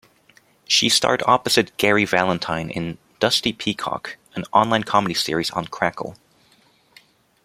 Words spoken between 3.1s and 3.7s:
"Dusty